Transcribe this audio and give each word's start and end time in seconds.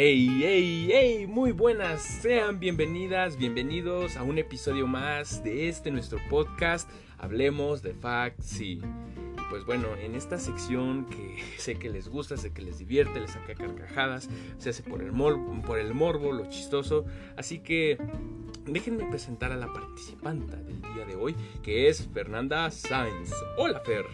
Hey, 0.00 0.28
hey, 0.44 0.88
hey, 0.92 1.26
muy 1.26 1.50
buenas, 1.50 2.00
sean 2.02 2.60
bienvenidas, 2.60 3.36
bienvenidos 3.36 4.16
a 4.16 4.22
un 4.22 4.38
episodio 4.38 4.86
más 4.86 5.42
de 5.42 5.68
este 5.68 5.90
nuestro 5.90 6.20
podcast, 6.30 6.88
Hablemos 7.18 7.82
de 7.82 7.94
Facts 7.94 8.60
y 8.60 8.80
pues 9.50 9.64
bueno, 9.64 9.88
en 9.96 10.14
esta 10.14 10.38
sección 10.38 11.04
que 11.06 11.42
sé 11.58 11.80
que 11.80 11.88
les 11.90 12.08
gusta, 12.08 12.36
sé 12.36 12.52
que 12.52 12.62
les 12.62 12.78
divierte, 12.78 13.18
les 13.18 13.32
saca 13.32 13.56
carcajadas, 13.56 14.30
se 14.58 14.70
hace 14.70 14.84
por 14.84 15.02
el, 15.02 15.10
por 15.66 15.80
el 15.80 15.92
morbo, 15.94 16.30
lo 16.30 16.48
chistoso, 16.48 17.04
así 17.36 17.58
que 17.58 17.98
déjenme 18.66 19.04
presentar 19.10 19.50
a 19.50 19.56
la 19.56 19.72
participante 19.72 20.54
del 20.58 20.80
día 20.94 21.06
de 21.08 21.16
hoy, 21.16 21.34
que 21.64 21.88
es 21.88 22.06
Fernanda 22.14 22.70
Sainz. 22.70 23.32
Hola 23.56 23.80
Fer. 23.80 24.04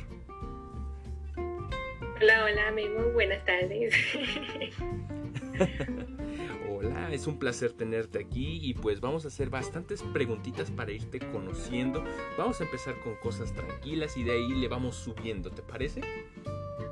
Hola, 1.36 2.44
hola, 2.46 2.72
muy 2.72 3.12
buenas 3.12 3.44
tardes. 3.44 3.94
Hola, 6.68 7.12
es 7.12 7.26
un 7.26 7.38
placer 7.38 7.72
tenerte 7.72 8.18
aquí 8.18 8.58
y 8.62 8.74
pues 8.74 9.00
vamos 9.00 9.24
a 9.24 9.28
hacer 9.28 9.50
bastantes 9.50 10.02
preguntitas 10.02 10.70
para 10.70 10.92
irte 10.92 11.18
conociendo. 11.18 12.04
Vamos 12.36 12.60
a 12.60 12.64
empezar 12.64 12.94
con 13.00 13.14
cosas 13.16 13.52
tranquilas 13.52 14.16
y 14.16 14.24
de 14.24 14.32
ahí 14.32 14.48
le 14.48 14.68
vamos 14.68 14.96
subiendo, 14.96 15.50
¿te 15.50 15.62
parece? 15.62 16.00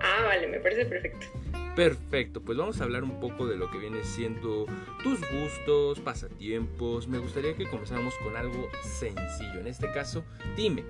Ah, 0.00 0.24
vale, 0.24 0.46
me 0.48 0.60
parece 0.60 0.86
perfecto. 0.86 1.26
Perfecto, 1.74 2.42
pues 2.42 2.58
vamos 2.58 2.80
a 2.80 2.84
hablar 2.84 3.02
un 3.02 3.18
poco 3.18 3.46
de 3.46 3.56
lo 3.56 3.70
que 3.70 3.78
viene 3.78 4.04
siendo 4.04 4.66
tus 5.02 5.20
gustos, 5.30 6.00
pasatiempos. 6.00 7.08
Me 7.08 7.18
gustaría 7.18 7.54
que 7.54 7.66
comenzáramos 7.66 8.14
con 8.22 8.36
algo 8.36 8.68
sencillo. 8.82 9.60
En 9.60 9.66
este 9.66 9.90
caso, 9.90 10.22
dime, 10.54 10.84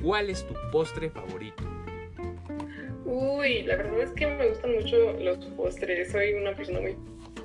¿cuál 0.00 0.30
es 0.30 0.46
tu 0.46 0.54
postre 0.70 1.10
favorito? 1.10 1.64
Uy, 3.40 3.62
la 3.62 3.76
verdad 3.76 4.00
es 4.00 4.10
que 4.10 4.26
me 4.26 4.48
gustan 4.48 4.74
mucho 4.74 5.12
los 5.14 5.38
postres. 5.56 6.12
Soy 6.12 6.34
una 6.34 6.54
persona 6.54 6.80
muy 6.80 6.94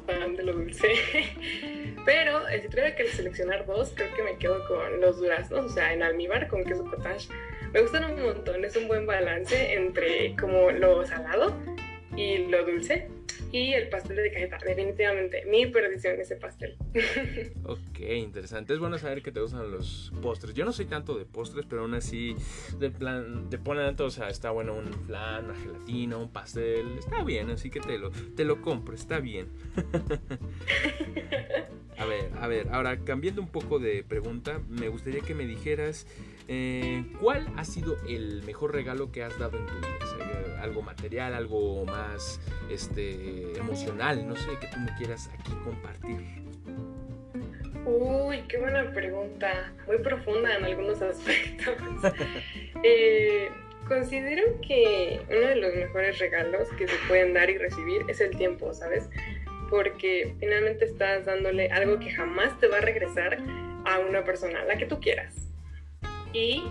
fan 0.06 0.36
de 0.36 0.44
lo 0.44 0.52
dulce. 0.52 0.90
Pero 2.06 2.42
si 2.62 2.68
tuviera 2.68 2.94
que 2.96 3.08
seleccionar 3.08 3.66
dos, 3.66 3.94
creo 3.96 4.14
que 4.14 4.24
me 4.24 4.38
quedo 4.38 4.68
con 4.68 5.00
los 5.00 5.20
duraznos, 5.20 5.66
o 5.66 5.70
sea, 5.70 5.94
en 5.94 6.04
almíbar 6.04 6.50
con 6.50 6.66
queso 6.66 6.84
cottage. 6.84 7.30
Me 7.72 7.82
gustan 7.82 8.12
un 8.12 8.22
montón, 8.22 8.66
es 8.66 8.76
un 8.76 8.90
buen 8.90 9.06
balance 9.06 9.74
entre 9.74 10.36
como 10.36 10.70
lo 10.70 11.06
salado 11.06 11.56
y 12.18 12.40
lo 12.40 12.66
dulce. 12.66 13.08
Y 13.56 13.74
el 13.74 13.88
pastel 13.88 14.18
de 14.18 14.34
cajeta, 14.34 14.58
definitivamente, 14.58 15.46
mi 15.46 15.66
perdición 15.68 16.20
ese 16.20 16.36
pastel. 16.36 16.76
ok, 17.64 18.00
interesante. 18.18 18.74
Es 18.74 18.80
bueno 18.80 18.98
saber 18.98 19.22
que 19.22 19.32
te 19.32 19.40
gustan 19.40 19.72
los 19.72 20.12
postres. 20.22 20.54
Yo 20.54 20.66
no 20.66 20.74
soy 20.74 20.88
tanto 20.88 21.18
de 21.18 21.24
postres, 21.24 21.66
pero 21.66 21.84
aún 21.84 21.94
así, 21.94 22.36
de 22.80 22.90
plan, 22.90 23.50
te 23.50 23.58
ponen, 23.58 23.96
o 23.98 24.10
sea, 24.10 24.28
está 24.28 24.52
bueno 24.52 24.76
un 24.76 24.92
flan, 25.06 25.46
una 25.46 25.56
gelatina, 25.56 26.18
un 26.18 26.34
pastel. 26.34 26.98
Está 27.00 27.24
bien, 27.24 27.50
así 27.50 27.70
que 27.70 27.80
te 27.80 27.98
lo, 27.98 28.12
te 28.12 28.44
lo 28.44 28.62
compro, 28.62 28.94
está 28.94 29.22
bien. 29.22 29.48
a 31.98 32.06
ver, 32.06 32.32
a 32.38 32.48
ver, 32.50 32.68
ahora 32.74 33.06
cambiando 33.06 33.42
un 33.42 33.48
poco 33.48 33.80
de 33.80 34.04
pregunta, 34.04 34.60
me 34.68 34.90
gustaría 34.90 35.22
que 35.22 35.34
me 35.34 35.46
dijeras 35.46 36.08
eh, 36.50 37.06
cuál 37.22 37.48
ha 37.56 37.64
sido 37.64 37.96
el 38.06 38.44
mejor 38.44 38.74
regalo 38.74 39.14
que 39.14 39.24
has 39.24 39.40
dado 39.40 39.58
en 39.58 39.66
tu 39.66 39.74
vida 39.76 39.88
algo 40.66 40.82
material, 40.82 41.34
algo 41.34 41.86
más 41.86 42.42
este, 42.70 43.58
emocional, 43.58 44.28
no 44.28 44.36
sé, 44.36 44.50
que 44.60 44.68
tú 44.68 44.80
me 44.80 44.94
quieras 44.98 45.30
aquí 45.34 45.52
compartir. 45.64 46.46
Uy, 47.86 48.42
qué 48.48 48.58
buena 48.58 48.92
pregunta, 48.92 49.72
muy 49.88 50.00
profunda 50.00 50.56
en 50.58 50.66
algunos 50.66 51.02
aspectos. 51.02 51.76
Eh, 52.88 53.50
considero 53.88 54.62
que 54.62 55.20
uno 55.28 55.48
de 55.48 55.56
los 55.56 55.74
mejores 55.74 56.20
regalos 56.20 56.70
que 56.78 56.88
se 56.88 56.94
pueden 57.08 57.34
dar 57.34 57.50
y 57.50 57.58
recibir 57.58 58.04
es 58.08 58.22
el 58.22 58.36
tiempo, 58.38 58.72
¿sabes? 58.76 59.10
Porque 59.72 60.36
finalmente 60.40 60.86
estás 60.86 61.26
dándole 61.26 61.70
algo 61.72 61.98
que 61.98 62.12
jamás 62.12 62.60
te 62.60 62.68
va 62.68 62.78
a 62.78 62.82
regresar 62.82 63.40
a 63.86 64.00
una 64.00 64.24
persona, 64.24 64.64
la 64.66 64.78
que 64.78 64.86
tú 64.86 65.00
quieras. 65.00 65.34
Y 66.32 66.64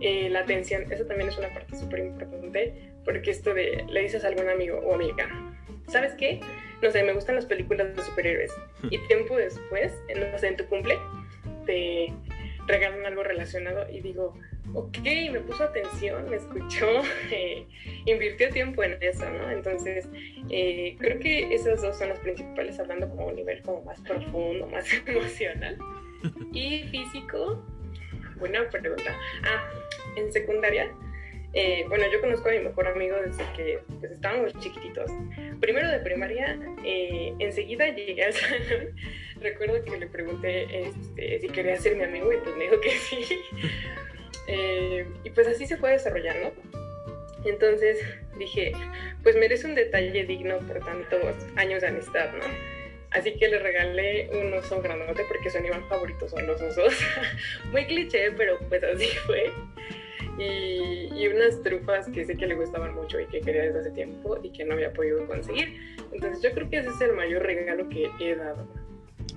eh, 0.00 0.28
la 0.30 0.40
atención, 0.40 0.90
eso 0.90 1.04
también 1.04 1.28
es 1.28 1.36
una 1.36 1.52
parte 1.52 1.76
súper 1.76 2.00
importante, 2.00 2.93
porque 3.04 3.30
esto 3.30 3.54
de 3.54 3.84
le 3.88 4.02
dices 4.02 4.24
a 4.24 4.28
algún 4.28 4.48
amigo 4.48 4.78
o 4.78 4.94
amiga, 4.94 5.28
¿sabes 5.88 6.14
qué? 6.14 6.40
No 6.82 6.90
sé, 6.90 7.02
me 7.02 7.12
gustan 7.12 7.36
las 7.36 7.46
películas 7.46 7.94
de 7.94 8.02
superhéroes. 8.02 8.52
Y 8.90 8.98
tiempo 9.06 9.36
después, 9.36 9.92
no 10.14 10.38
sé, 10.38 10.48
en 10.48 10.56
tu 10.56 10.66
cumple, 10.66 10.98
te 11.66 12.12
regalan 12.66 13.04
algo 13.06 13.22
relacionado 13.22 13.90
y 13.90 14.00
digo, 14.00 14.34
ok, 14.72 14.98
me 15.30 15.40
puso 15.40 15.64
atención, 15.64 16.28
me 16.28 16.36
escuchó, 16.36 17.02
eh, 17.30 17.66
invirtió 18.06 18.50
tiempo 18.50 18.82
en 18.82 18.96
eso, 19.00 19.28
¿no? 19.30 19.50
Entonces, 19.50 20.08
eh, 20.50 20.96
creo 20.98 21.18
que 21.18 21.54
esas 21.54 21.82
dos 21.82 21.96
son 21.96 22.10
las 22.10 22.18
principales, 22.20 22.78
hablando 22.78 23.08
como 23.08 23.22
a 23.22 23.26
un 23.26 23.36
nivel 23.36 23.62
como 23.62 23.82
más 23.82 24.00
profundo, 24.00 24.66
más 24.72 24.86
emocional. 25.06 25.78
Y 26.52 26.84
físico, 26.84 27.62
buena 28.36 28.68
pregunta. 28.70 29.14
Ah, 29.44 29.68
en 30.16 30.32
secundaria 30.32 30.90
eh, 31.54 31.84
bueno, 31.88 32.04
yo 32.10 32.20
conozco 32.20 32.48
a 32.48 32.52
mi 32.52 32.58
mejor 32.58 32.88
amigo 32.88 33.16
desde 33.24 33.44
que 33.56 33.78
pues, 34.00 34.10
estábamos 34.10 34.52
chiquititos. 34.58 35.10
Primero 35.60 35.88
de 35.88 36.00
primaria, 36.00 36.58
eh, 36.84 37.32
enseguida 37.38 37.88
llegué 37.88 38.24
al 38.24 38.32
salón. 38.32 38.96
Recuerdo 39.40 39.84
que 39.84 39.96
le 39.96 40.06
pregunté 40.08 40.66
este, 40.88 41.40
si 41.40 41.48
quería 41.48 41.76
ser 41.76 41.96
mi 41.96 42.04
amigo 42.04 42.32
y 42.32 42.38
pues 42.38 42.56
me 42.56 42.64
dijo 42.64 42.80
que 42.80 42.90
sí. 43.08 43.24
Eh, 44.48 45.06
y 45.22 45.30
pues 45.30 45.46
así 45.46 45.64
se 45.66 45.76
fue 45.76 45.92
desarrollando. 45.92 46.52
Entonces 47.44 47.98
dije, 48.36 48.72
pues 49.22 49.36
merece 49.36 49.66
un 49.66 49.76
detalle 49.76 50.24
digno 50.24 50.58
por 50.58 50.80
tantos 50.80 51.36
años 51.54 51.82
de 51.82 51.88
amistad, 51.88 52.32
¿no? 52.32 52.44
Así 53.10 53.36
que 53.36 53.46
le 53.46 53.60
regalé 53.60 54.28
un 54.32 54.52
oso 54.54 54.82
grandote 54.82 55.22
porque 55.28 55.48
su 55.48 55.58
animal 55.58 55.84
favorito 55.88 56.28
son 56.28 56.48
los 56.48 56.60
osos. 56.60 56.98
Muy 57.70 57.86
cliché, 57.86 58.32
pero 58.32 58.58
pues 58.68 58.82
así 58.82 59.06
fue 59.26 59.52
y, 60.38 61.26
unas 61.28 61.62
trufas 61.62 62.08
que 62.08 62.24
sé 62.24 62.36
que 62.36 62.46
le 62.46 62.54
gustaban 62.54 62.94
mucho 62.94 63.18
y 63.20 63.26
que 63.26 63.40
quería 63.40 63.62
desde 63.62 63.80
hace 63.80 63.90
tiempo 63.90 64.38
y 64.42 64.50
que 64.50 64.64
no 64.64 64.74
había 64.74 64.92
podido 64.92 65.26
conseguir. 65.26 65.96
Entonces 66.12 66.42
yo 66.42 66.50
creo 66.52 66.68
que 66.68 66.78
ese 66.78 66.90
es 66.90 67.00
el 67.00 67.12
mayor 67.14 67.42
regalo 67.42 67.88
que 67.88 68.10
he 68.20 68.36
dado. 68.36 68.66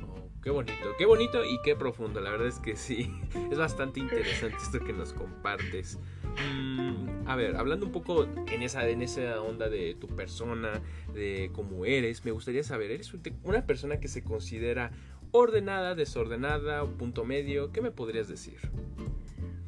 Oh, 0.03 0.41
qué 0.43 0.49
bonito, 0.49 0.95
qué 0.97 1.05
bonito 1.05 1.43
y 1.45 1.59
qué 1.63 1.75
profundo. 1.75 2.19
La 2.19 2.31
verdad 2.31 2.47
es 2.47 2.59
que 2.59 2.75
sí, 2.75 3.11
es 3.51 3.57
bastante 3.57 3.99
interesante 3.99 4.57
esto 4.57 4.79
que 4.79 4.93
nos 4.93 5.13
compartes. 5.13 5.99
Mm, 6.53 7.27
a 7.27 7.35
ver, 7.35 7.55
hablando 7.55 7.85
un 7.85 7.91
poco 7.91 8.27
en 8.51 8.61
esa, 8.61 8.87
en 8.87 9.01
esa 9.01 9.41
onda 9.41 9.69
de 9.69 9.95
tu 9.95 10.07
persona, 10.07 10.81
de 11.13 11.49
cómo 11.53 11.85
eres, 11.85 12.25
me 12.25 12.31
gustaría 12.31 12.63
saber, 12.63 12.91
¿eres 12.91 13.11
una 13.43 13.65
persona 13.65 13.99
que 13.99 14.07
se 14.07 14.23
considera 14.23 14.91
ordenada, 15.31 15.95
desordenada 15.95 16.85
punto 16.85 17.25
medio? 17.25 17.71
¿Qué 17.71 17.81
me 17.81 17.91
podrías 17.91 18.27
decir? 18.27 18.59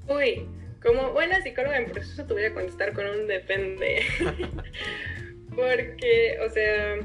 Uy, 0.08 0.48
como 0.82 1.12
buena 1.12 1.42
psicóloga 1.42 1.78
en 1.78 1.92
proceso 1.92 2.26
te 2.26 2.34
voy 2.34 2.46
a 2.46 2.54
contestar 2.54 2.94
con 2.94 3.06
un 3.06 3.28
depende. 3.28 4.04
Porque, 5.56 6.38
o 6.46 6.50
sea, 6.50 6.98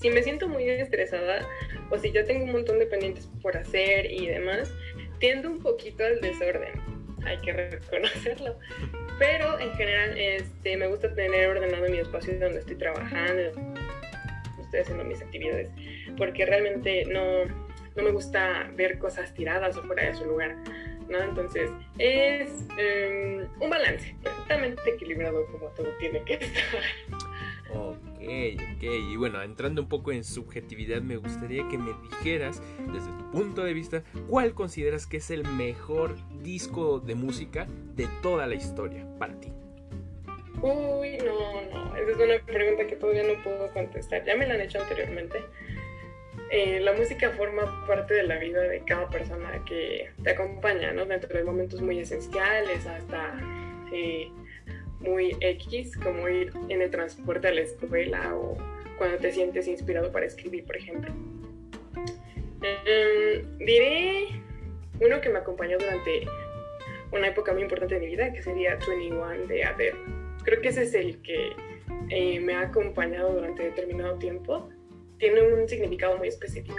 si 0.00 0.10
me 0.10 0.22
siento 0.22 0.48
muy 0.48 0.68
estresada 0.68 1.46
o 1.90 1.98
si 1.98 2.12
ya 2.12 2.24
tengo 2.24 2.44
un 2.44 2.52
montón 2.52 2.78
de 2.78 2.86
pendientes 2.86 3.28
por 3.42 3.56
hacer 3.56 4.10
y 4.10 4.26
demás, 4.26 4.72
tiendo 5.18 5.50
un 5.50 5.58
poquito 5.60 6.04
al 6.04 6.20
desorden. 6.20 6.72
Hay 7.24 7.38
que 7.38 7.52
reconocerlo. 7.52 8.58
Pero 9.18 9.58
en 9.58 9.72
general 9.72 10.16
este, 10.16 10.76
me 10.76 10.86
gusta 10.86 11.12
tener 11.14 11.48
ordenado 11.48 11.88
mi 11.88 11.98
espacio 11.98 12.38
donde 12.38 12.60
estoy 12.60 12.76
trabajando, 12.76 13.42
estoy 14.60 14.80
haciendo 14.80 15.02
mis 15.02 15.20
actividades, 15.20 15.68
porque 16.16 16.46
realmente 16.46 17.04
no, 17.06 17.44
no 17.96 18.02
me 18.02 18.10
gusta 18.12 18.70
ver 18.76 18.98
cosas 18.98 19.34
tiradas 19.34 19.76
o 19.76 19.82
fuera 19.82 20.06
de 20.06 20.14
su 20.14 20.24
lugar. 20.24 20.56
¿No? 21.08 21.18
Entonces, 21.18 21.70
es 21.98 22.50
em, 22.76 23.46
un 23.60 23.70
balance 23.70 24.14
perfectamente 24.22 24.82
equilibrado 24.90 25.46
como 25.46 25.66
todo 25.68 25.88
tiene 25.98 26.22
que 26.24 26.34
estar. 26.34 26.82
Ok, 27.70 27.98
ok. 28.76 28.82
Y 28.82 29.16
bueno, 29.16 29.42
entrando 29.42 29.82
un 29.82 29.88
poco 29.88 30.12
en 30.12 30.24
subjetividad, 30.24 31.02
me 31.02 31.16
gustaría 31.16 31.68
que 31.68 31.76
me 31.76 31.92
dijeras, 32.02 32.62
desde 32.92 33.10
tu 33.18 33.30
punto 33.30 33.62
de 33.62 33.74
vista, 33.74 34.02
cuál 34.28 34.54
consideras 34.54 35.06
que 35.06 35.18
es 35.18 35.30
el 35.30 35.44
mejor 35.44 36.16
disco 36.42 36.98
de 37.00 37.14
música 37.14 37.66
de 37.94 38.08
toda 38.22 38.46
la 38.46 38.54
historia 38.54 39.06
para 39.18 39.38
ti. 39.38 39.52
Uy, 40.62 41.18
no, 41.18 41.62
no. 41.70 41.96
Esa 41.96 42.10
es 42.10 42.16
una 42.16 42.44
pregunta 42.44 42.86
que 42.86 42.96
todavía 42.96 43.22
no 43.22 43.42
puedo 43.42 43.70
contestar. 43.72 44.24
Ya 44.24 44.34
me 44.36 44.46
la 44.46 44.54
han 44.54 44.60
hecho 44.62 44.80
anteriormente. 44.80 45.38
Eh, 46.50 46.80
la 46.80 46.94
música 46.94 47.30
forma 47.30 47.86
parte 47.86 48.14
de 48.14 48.22
la 48.22 48.38
vida 48.38 48.62
de 48.62 48.80
cada 48.80 49.10
persona 49.10 49.62
que 49.66 50.10
te 50.22 50.30
acompaña, 50.30 50.92
¿no? 50.92 51.04
Dentro 51.04 51.36
de 51.36 51.44
momentos 51.44 51.82
muy 51.82 51.98
esenciales 51.98 52.86
hasta 52.86 53.38
eh, 53.92 54.30
muy 55.00 55.36
X, 55.40 55.96
como 55.98 56.28
ir 56.28 56.52
en 56.70 56.80
el 56.80 56.90
transporte 56.90 57.48
a 57.48 57.52
la 57.52 57.60
escuela 57.60 58.34
o 58.34 58.56
cuando 58.96 59.18
te 59.18 59.30
sientes 59.30 59.68
inspirado 59.68 60.10
para 60.10 60.24
escribir, 60.24 60.64
por 60.64 60.76
ejemplo. 60.76 61.12
Em, 62.62 63.58
diré 63.58 64.28
uno 65.00 65.20
que 65.20 65.28
me 65.28 65.38
acompañó 65.38 65.76
durante 65.78 66.26
una 67.12 67.28
época 67.28 67.52
muy 67.52 67.62
importante 67.62 67.94
de 67.94 68.00
mi 68.00 68.06
vida, 68.06 68.32
que 68.32 68.42
sería 68.42 68.76
21 68.88 69.46
de 69.46 69.64
Adele. 69.64 69.96
Creo 70.44 70.60
que 70.62 70.68
ese 70.68 70.82
es 70.82 70.94
el 70.94 71.20
que 71.20 71.52
eh, 72.08 72.40
me 72.40 72.54
ha 72.54 72.62
acompañado 72.62 73.34
durante 73.34 73.64
determinado 73.64 74.18
tiempo 74.18 74.70
tiene 75.18 75.42
un 75.42 75.68
significado 75.68 76.16
muy 76.16 76.28
específico. 76.28 76.78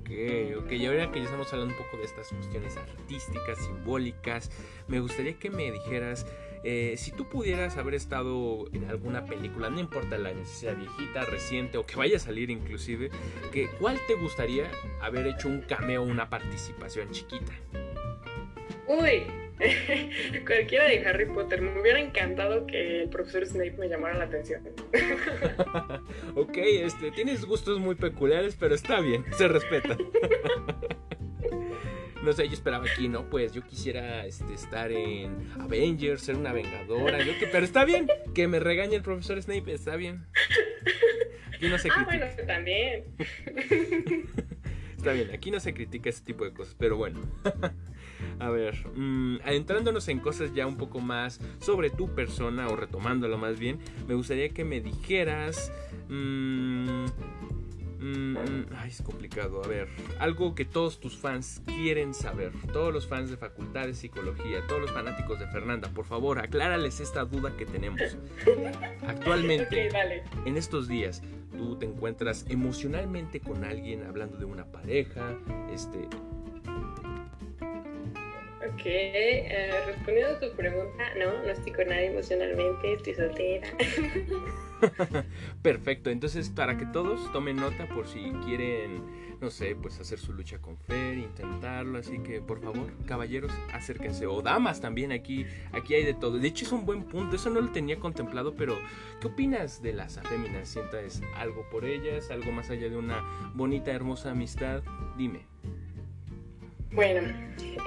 Ok, 0.00 0.10
ok, 0.58 0.72
y 0.72 0.86
ahora 0.86 1.10
que 1.10 1.18
ya 1.18 1.24
estamos 1.24 1.52
hablando 1.52 1.74
un 1.74 1.82
poco 1.82 1.96
de 1.98 2.04
estas 2.04 2.28
cuestiones 2.28 2.76
artísticas, 2.76 3.58
simbólicas, 3.58 4.50
me 4.88 5.00
gustaría 5.00 5.38
que 5.38 5.50
me 5.50 5.70
dijeras 5.72 6.26
eh, 6.68 6.96
si 6.96 7.12
tú 7.12 7.28
pudieras 7.28 7.76
haber 7.76 7.94
estado 7.94 8.66
en 8.72 8.90
alguna 8.90 9.24
película, 9.24 9.70
no 9.70 9.78
importa 9.78 10.16
el 10.16 10.26
año, 10.26 10.44
si 10.44 10.60
sea 10.60 10.72
viejita, 10.72 11.24
reciente 11.24 11.78
o 11.78 11.86
que 11.86 11.96
vaya 11.96 12.16
a 12.16 12.18
salir 12.18 12.50
inclusive, 12.50 13.10
que, 13.52 13.68
¿cuál 13.78 14.00
te 14.08 14.14
gustaría 14.14 14.70
haber 15.00 15.26
hecho 15.28 15.48
un 15.48 15.60
cameo, 15.60 16.02
una 16.02 16.28
participación 16.28 17.10
chiquita? 17.10 17.52
Uy, 18.88 19.24
cualquiera 20.46 20.84
de 20.84 21.06
Harry 21.06 21.26
Potter. 21.26 21.62
Me 21.62 21.80
hubiera 21.80 22.00
encantado 22.00 22.66
que 22.66 23.02
el 23.02 23.08
profesor 23.08 23.46
Snape 23.46 23.76
me 23.78 23.88
llamara 23.88 24.18
la 24.18 24.24
atención. 24.24 24.62
ok, 26.34 26.56
este, 26.56 27.10
tienes 27.10 27.44
gustos 27.44 27.78
muy 27.78 27.94
peculiares, 27.94 28.56
pero 28.58 28.74
está 28.74 29.00
bien, 29.00 29.24
se 29.36 29.48
respeta. 29.48 29.96
no 32.22 32.32
sé, 32.32 32.46
yo 32.48 32.54
esperaba 32.54 32.84
aquí, 32.90 33.08
¿no? 33.08 33.28
Pues 33.30 33.52
yo 33.52 33.62
quisiera 33.62 34.26
este, 34.26 34.52
estar 34.54 34.92
en 34.92 35.50
Avengers, 35.58 36.22
ser 36.22 36.36
una 36.36 36.52
vengadora, 36.52 37.22
yo 37.24 37.38
que, 37.38 37.46
pero 37.46 37.64
está 37.64 37.84
bien, 37.84 38.08
que 38.34 38.48
me 38.48 38.60
regañe 38.60 38.96
el 38.96 39.02
profesor 39.02 39.40
Snape, 39.40 39.72
está 39.72 39.96
bien. 39.96 40.26
Aquí 41.54 41.68
no 41.68 41.78
se 41.78 41.88
critica. 41.88 42.10
Ah, 42.12 42.18
bueno, 42.18 42.26
también. 42.46 43.04
está 44.98 45.12
bien, 45.12 45.30
aquí 45.32 45.50
no 45.50 45.58
se 45.58 45.72
critica 45.72 46.10
ese 46.10 46.22
tipo 46.22 46.44
de 46.44 46.52
cosas, 46.52 46.74
pero 46.78 46.98
bueno. 46.98 47.20
A 48.38 48.50
ver, 48.50 48.86
mm, 48.94 49.38
adentrándonos 49.44 50.08
en 50.08 50.18
cosas 50.20 50.52
ya 50.54 50.66
un 50.66 50.76
poco 50.76 51.00
más 51.00 51.40
sobre 51.60 51.90
tu 51.90 52.14
persona, 52.14 52.68
o 52.68 52.76
retomándolo 52.76 53.38
más 53.38 53.58
bien, 53.58 53.78
me 54.06 54.14
gustaría 54.14 54.48
que 54.50 54.64
me 54.64 54.80
dijeras... 54.80 55.72
Mm, 56.08 57.06
mm, 57.98 58.36
ay, 58.76 58.90
es 58.90 59.02
complicado. 59.02 59.62
A 59.64 59.68
ver, 59.68 59.88
algo 60.18 60.54
que 60.54 60.64
todos 60.64 61.00
tus 61.00 61.16
fans 61.16 61.62
quieren 61.66 62.14
saber. 62.14 62.52
Todos 62.72 62.92
los 62.92 63.06
fans 63.06 63.30
de 63.30 63.36
Facultad 63.36 63.86
de 63.86 63.94
Psicología, 63.94 64.66
todos 64.68 64.82
los 64.82 64.90
fanáticos 64.90 65.38
de 65.38 65.46
Fernanda, 65.48 65.88
por 65.88 66.04
favor, 66.04 66.38
aclárales 66.38 67.00
esta 67.00 67.24
duda 67.24 67.56
que 67.56 67.66
tenemos. 67.66 68.00
Actualmente, 69.06 69.88
en 70.44 70.56
estos 70.56 70.88
días, 70.88 71.22
tú 71.56 71.76
te 71.76 71.86
encuentras 71.86 72.44
emocionalmente 72.48 73.40
con 73.40 73.64
alguien 73.64 74.04
hablando 74.04 74.36
de 74.36 74.44
una 74.44 74.66
pareja, 74.66 75.36
este, 75.72 76.08
Ok, 78.76 78.82
eh, 78.84 79.70
respondiendo 79.86 80.36
a 80.36 80.38
tu 80.38 80.54
pregunta, 80.54 81.02
no, 81.18 81.42
no 81.42 81.48
estoy 81.48 81.72
con 81.72 81.88
nadie 81.88 82.08
emocionalmente, 82.08 82.92
estoy 82.92 83.14
soltera. 83.14 83.66
Perfecto, 85.62 86.10
entonces 86.10 86.50
para 86.50 86.76
que 86.76 86.84
todos 86.84 87.32
tomen 87.32 87.56
nota 87.56 87.88
por 87.88 88.06
si 88.06 88.32
quieren, 88.44 89.02
no 89.40 89.48
sé, 89.48 89.74
pues 89.76 89.98
hacer 89.98 90.18
su 90.18 90.34
lucha 90.34 90.58
con 90.58 90.76
Fer, 90.76 91.16
intentarlo, 91.16 91.96
así 91.96 92.18
que 92.18 92.42
por 92.42 92.60
favor, 92.60 92.92
caballeros, 93.06 93.50
acérquense, 93.72 94.26
o 94.26 94.42
damas 94.42 94.82
también, 94.82 95.10
aquí, 95.10 95.46
aquí 95.72 95.94
hay 95.94 96.04
de 96.04 96.12
todo. 96.12 96.36
De 96.36 96.46
hecho 96.46 96.66
es 96.66 96.72
un 96.72 96.84
buen 96.84 97.04
punto, 97.04 97.36
eso 97.36 97.48
no 97.48 97.62
lo 97.62 97.72
tenía 97.72 97.98
contemplado, 97.98 98.56
pero 98.56 98.78
¿qué 99.22 99.28
opinas 99.28 99.80
de 99.80 99.94
las 99.94 100.18
aféminas? 100.18 100.68
¿Sientas 100.68 101.22
algo 101.34 101.66
por 101.70 101.86
ellas, 101.86 102.30
algo 102.30 102.52
más 102.52 102.68
allá 102.68 102.90
de 102.90 102.96
una 102.98 103.24
bonita, 103.54 103.90
hermosa 103.90 104.32
amistad? 104.32 104.82
Dime. 105.16 105.46
Bueno, 106.92 107.20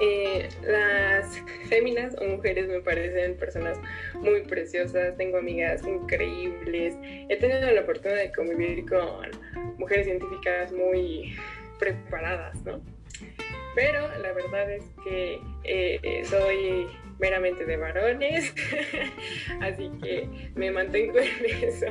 eh, 0.00 0.48
las 0.62 1.42
féminas 1.68 2.14
o 2.20 2.24
mujeres 2.24 2.68
me 2.68 2.80
parecen 2.80 3.36
personas 3.36 3.78
muy 4.14 4.42
preciosas, 4.42 5.16
tengo 5.16 5.38
amigas 5.38 5.84
increíbles, 5.86 6.94
he 7.02 7.36
tenido 7.36 7.70
la 7.72 7.80
oportunidad 7.80 8.20
de 8.20 8.32
convivir 8.32 8.86
con 8.88 9.30
mujeres 9.78 10.06
científicas 10.06 10.72
muy 10.72 11.36
preparadas, 11.78 12.62
¿no? 12.64 12.80
Pero 13.74 14.08
la 14.18 14.32
verdad 14.32 14.70
es 14.70 14.84
que 15.04 15.40
eh, 15.64 16.22
soy 16.24 16.86
meramente 17.20 17.64
de 17.64 17.76
varones, 17.76 18.54
así 19.60 19.90
que 20.02 20.28
me 20.54 20.70
mantengo 20.70 21.18
en 21.18 21.64
eso. 21.64 21.86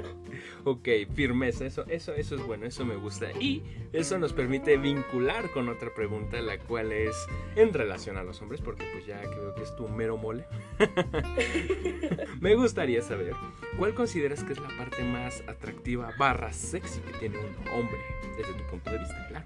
Ok, 0.64 0.88
firmeza, 1.14 1.66
eso, 1.66 1.86
eso, 1.88 2.14
eso 2.14 2.36
es 2.36 2.44
bueno, 2.46 2.66
eso 2.66 2.86
me 2.86 2.96
gusta. 2.96 3.32
Y 3.40 3.64
eso 3.94 4.18
nos 4.18 4.34
permite 4.34 4.78
vincular 4.78 5.50
con 5.52 5.70
otra 5.70 5.94
pregunta, 5.94 6.42
la 6.42 6.58
cual 6.58 6.92
es 6.92 7.16
en 7.56 7.74
relación 7.74 8.18
a 8.18 8.24
los 8.24 8.42
hombres, 8.42 8.62
porque 8.62 8.84
pues 8.92 9.06
ya 9.06 9.22
creo 9.22 9.56
que 9.56 9.64
es 9.64 9.76
tu 9.76 9.88
mero 9.88 10.18
mole. 10.18 10.46
me 12.42 12.56
gustaría 12.56 13.02
saber, 13.02 13.34
¿cuál 13.78 13.94
consideras 13.94 14.44
que 14.44 14.54
es 14.54 14.60
la 14.60 14.70
parte 14.78 15.04
más 15.04 15.44
atractiva 15.48 16.12
barra 16.18 16.52
sexy 16.52 17.00
que 17.02 17.14
tiene 17.20 17.38
un 17.38 17.68
hombre, 17.70 18.00
desde 18.38 18.54
tu 18.54 18.64
punto 18.70 18.92
de 18.92 18.98
vista, 18.98 19.28
claro? 19.28 19.46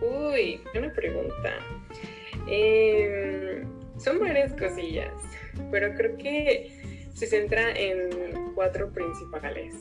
Uy, 0.00 0.60
una 0.74 0.92
pregunta. 0.92 1.58
Em, 2.46 3.64
son 3.98 4.20
varias 4.20 4.52
cosillas, 4.54 5.12
pero 5.70 5.94
creo 5.94 6.16
que 6.16 6.82
se 7.14 7.26
centra 7.26 7.72
en 7.72 8.52
cuatro 8.54 8.90
principales. 8.90 9.74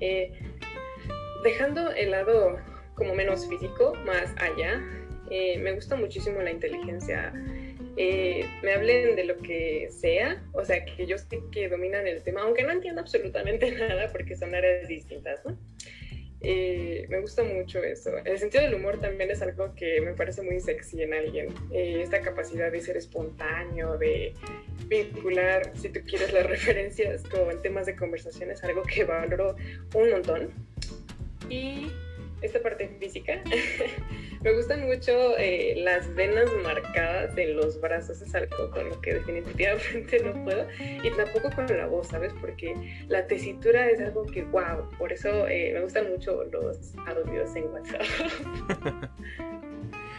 Eh, 0.00 0.32
dejando 1.42 1.90
el 1.92 2.10
lado 2.10 2.58
como 2.94 3.14
menos 3.14 3.48
físico, 3.48 3.94
más 4.04 4.34
allá, 4.38 4.82
eh, 5.30 5.58
me 5.58 5.72
gusta 5.72 5.96
muchísimo 5.96 6.40
la 6.42 6.50
inteligencia. 6.50 7.32
Eh, 7.98 8.44
me 8.62 8.74
hablen 8.74 9.16
de 9.16 9.24
lo 9.24 9.38
que 9.38 9.88
sea, 9.90 10.42
o 10.52 10.64
sea, 10.64 10.84
que 10.84 11.06
yo 11.06 11.16
sé 11.16 11.40
que 11.50 11.68
dominan 11.68 12.06
el 12.06 12.22
tema, 12.22 12.42
aunque 12.42 12.62
no 12.62 12.72
entiendo 12.72 13.00
absolutamente 13.00 13.72
nada 13.78 14.10
porque 14.12 14.36
son 14.36 14.54
áreas 14.54 14.86
distintas, 14.88 15.44
¿no? 15.44 15.56
Eh, 16.40 17.06
me 17.08 17.20
gusta 17.20 17.42
mucho 17.42 17.82
eso. 17.82 18.10
El 18.24 18.38
sentido 18.38 18.64
del 18.64 18.74
humor 18.74 19.00
también 19.00 19.30
es 19.30 19.40
algo 19.42 19.74
que 19.74 20.00
me 20.00 20.12
parece 20.12 20.42
muy 20.42 20.60
sexy 20.60 21.02
en 21.02 21.14
alguien. 21.14 21.54
Eh, 21.72 22.00
esta 22.02 22.20
capacidad 22.20 22.70
de 22.70 22.80
ser 22.80 22.96
espontáneo, 22.96 23.96
de 23.96 24.34
vincular, 24.86 25.72
si 25.74 25.88
tú 25.88 26.00
quieres, 26.06 26.32
las 26.32 26.46
referencias 26.48 27.22
con 27.24 27.60
temas 27.62 27.86
de 27.86 27.96
conversación 27.96 28.50
es 28.50 28.62
algo 28.64 28.82
que 28.82 29.04
valoro 29.04 29.56
un 29.94 30.10
montón. 30.10 30.50
Y 31.48 31.90
esta 32.42 32.60
parte 32.60 32.88
física. 33.00 33.40
me 34.42 34.52
gustan 34.52 34.86
mucho 34.86 35.36
eh, 35.38 35.74
las 35.78 36.14
venas 36.14 36.48
marcadas 36.62 37.36
en 37.36 37.56
los 37.56 37.80
brazos, 37.80 38.20
es 38.22 38.34
algo 38.34 38.70
con 38.70 38.88
lo 38.90 39.00
que 39.00 39.14
definitivamente 39.14 40.20
no 40.24 40.44
puedo. 40.44 40.66
Y 40.80 41.10
tampoco 41.10 41.50
con 41.54 41.66
la 41.66 41.86
voz, 41.86 42.08
¿sabes? 42.08 42.32
Porque 42.40 42.74
la 43.08 43.26
tesitura 43.26 43.88
es 43.90 44.00
algo 44.00 44.24
que, 44.26 44.44
wow, 44.44 44.88
por 44.98 45.12
eso 45.12 45.48
eh, 45.48 45.72
me 45.74 45.80
gustan 45.82 46.10
mucho 46.10 46.44
los 46.44 46.94
audios 47.06 47.54
en 47.56 47.64
WhatsApp. 47.72 48.02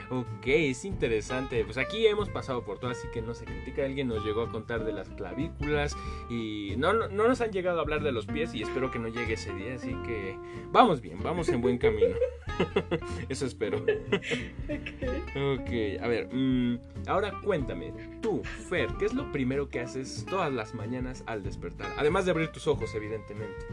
Ok, 0.10 0.46
es 0.46 0.86
interesante. 0.86 1.64
Pues 1.66 1.78
aquí 1.78 2.08
hemos 2.08 2.30
pasado 2.30 2.64
por 2.64 2.80
todo, 2.80 2.92
así 2.92 3.08
que 3.14 3.22
no 3.22 3.34
se 3.34 3.46
critica. 3.46 3.84
Alguien 3.84 4.08
nos 4.08 4.24
llegó 4.24 4.44
a 4.44 4.50
contar 4.50 4.86
de 4.86 4.94
las 4.94 5.10
clavículas 5.10 5.96
y 6.30 6.76
no, 6.78 6.94
no, 6.94 7.10
nos 7.10 7.42
han 7.42 7.52
llegado 7.52 7.80
a 7.80 7.82
hablar 7.82 8.02
de 8.02 8.12
los 8.12 8.26
pies 8.26 8.54
y 8.54 8.62
espero 8.62 8.90
que 8.90 9.00
no 9.00 9.10
llegue 9.10 9.34
ese 9.34 9.54
día. 9.54 9.76
Así 9.76 9.94
que 10.06 10.38
vamos 10.72 11.02
bien, 11.02 11.22
vamos 11.22 11.50
en 11.50 11.62
buen 11.62 11.78
camino. 11.78 12.16
Eso 13.30 13.46
espero. 13.46 13.80
ok, 13.80 16.02
a 16.02 16.08
ver, 16.08 16.30
mm, 16.32 16.80
ahora 17.08 17.34
cuéntame, 17.44 17.92
tú, 18.22 18.42
Fer, 18.44 18.90
¿qué 18.98 19.06
es 19.06 19.14
lo 19.14 19.32
primero 19.32 19.70
que 19.70 19.82
haces 19.82 20.26
todas 20.30 20.54
las 20.54 20.74
mañanas 20.74 21.24
al 21.28 21.44
despertar? 21.44 21.92
Además 21.98 22.26
de 22.26 22.32
abrir 22.32 22.50
tus 22.50 22.68
ojos, 22.68 22.96
evidentemente. 22.96 23.66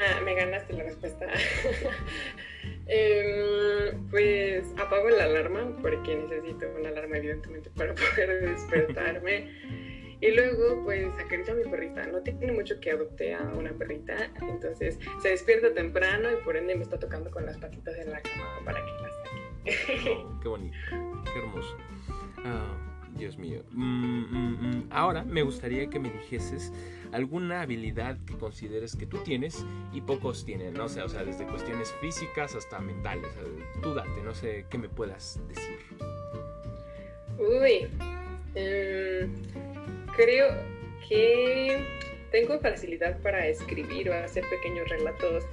Ah, 0.00 0.20
me 0.22 0.34
ganaste 0.34 0.74
la 0.74 0.84
respuesta. 0.84 1.26
Em, 2.88 4.08
pues 4.08 4.64
apago 4.78 5.10
la 5.10 5.24
alarma 5.24 5.76
porque 5.82 6.16
necesito 6.16 6.66
una 6.78 6.88
alarma 6.88 7.18
evidentemente 7.18 7.70
para 7.70 7.94
poder 8.16 8.48
despertarme. 8.48 9.46
Y 10.20 10.32
luego, 10.32 10.82
pues, 10.82 11.06
acaricio 11.24 11.54
a 11.54 11.56
mi 11.56 11.64
perrita. 11.64 12.04
No 12.06 12.20
tiene 12.22 12.50
mucho 12.50 12.80
que 12.80 12.90
adopte 12.90 13.34
a 13.34 13.42
una 13.42 13.70
perrita. 13.72 14.16
Entonces, 14.40 14.98
se 15.22 15.28
despierta 15.28 15.72
temprano 15.74 16.32
y 16.32 16.36
por 16.44 16.56
ende 16.56 16.74
me 16.74 16.82
está 16.82 16.98
tocando 16.98 17.30
con 17.30 17.46
las 17.46 17.56
patitas 17.58 17.96
en 17.98 18.10
la 18.10 18.20
cama 18.20 18.60
para 18.64 18.80
que 18.84 18.90
la 18.90 19.10
saque. 19.10 20.26
Qué 20.42 20.48
bonito. 20.48 20.76
Qué 21.32 21.38
hermoso. 21.38 21.76
Ah, 22.38 22.97
Dios 23.18 23.36
mío. 23.36 23.62
Mm, 23.72 24.22
mm, 24.22 24.58
mm. 24.60 24.88
Ahora 24.90 25.24
me 25.24 25.42
gustaría 25.42 25.90
que 25.90 25.98
me 25.98 26.10
dijeses 26.10 26.72
alguna 27.12 27.62
habilidad 27.62 28.16
que 28.24 28.38
consideres 28.38 28.96
que 28.96 29.06
tú 29.06 29.18
tienes 29.18 29.64
y 29.92 30.00
pocos 30.00 30.44
tienen, 30.44 30.74
¿no? 30.74 30.84
O 30.84 30.88
sea, 30.88 31.04
o 31.04 31.08
sea 31.08 31.24
desde 31.24 31.44
cuestiones 31.46 31.92
físicas 32.00 32.54
hasta 32.54 32.78
mentales. 32.78 33.28
Tú 33.82 33.94
date, 33.94 34.22
no 34.24 34.34
sé 34.34 34.64
qué 34.70 34.78
me 34.78 34.88
puedas 34.88 35.40
decir. 35.48 35.78
Uy, 37.38 37.88
em, 38.54 39.32
creo 40.16 40.48
que 41.08 41.84
tengo 42.30 42.58
facilidad 42.60 43.20
para 43.20 43.46
escribir 43.46 44.10
o 44.10 44.14
hacer 44.14 44.44
pequeños 44.48 44.88
relatos 44.88 45.44